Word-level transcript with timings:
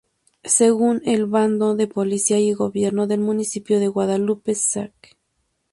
Según 0.49 1.03
el 1.05 1.27
Bando 1.27 1.75
de 1.75 1.85
Policía 1.85 2.39
y 2.39 2.53
Gobierno 2.53 3.05
del 3.05 3.19
Municipio 3.19 3.79
de 3.79 3.87
Guadalupe, 3.87 4.55
Zac. 4.55 5.15